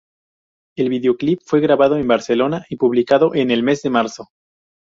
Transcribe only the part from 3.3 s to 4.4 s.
en el mes de marzo.